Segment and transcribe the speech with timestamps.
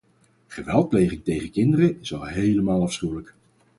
[0.47, 3.35] Geweldpleging tegen kinderen is al helemaal afschuwelijk.